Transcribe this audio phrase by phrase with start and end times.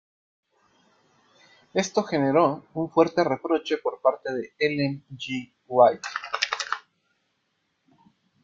[1.75, 5.53] Esto generó un fuerte reproche por parte de Ellen G.
[5.67, 6.09] White.